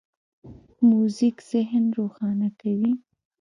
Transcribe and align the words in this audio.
موزیک 0.89 1.37
ذهن 1.51 1.83
روښانه 1.97 2.49
کوي. 2.61 2.91